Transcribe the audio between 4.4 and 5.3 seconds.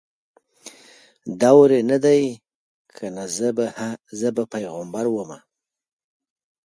پیغمبره